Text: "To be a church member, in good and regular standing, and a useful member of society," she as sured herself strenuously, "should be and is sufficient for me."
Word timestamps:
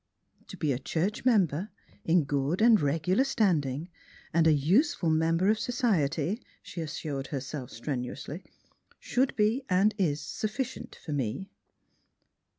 "To 0.47 0.57
be 0.57 0.71
a 0.71 0.79
church 0.79 1.25
member, 1.25 1.69
in 2.03 2.23
good 2.23 2.59
and 2.59 2.81
regular 2.81 3.23
standing, 3.23 3.87
and 4.33 4.47
a 4.47 4.51
useful 4.51 5.11
member 5.11 5.47
of 5.49 5.59
society," 5.59 6.41
she 6.63 6.81
as 6.81 6.93
sured 6.95 7.27
herself 7.27 7.69
strenuously, 7.69 8.43
"should 8.99 9.35
be 9.35 9.63
and 9.69 9.93
is 9.99 10.19
sufficient 10.19 10.95
for 10.95 11.13
me." 11.13 11.51